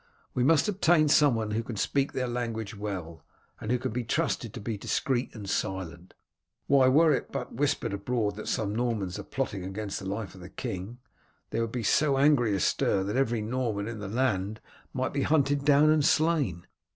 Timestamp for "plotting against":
9.23-9.99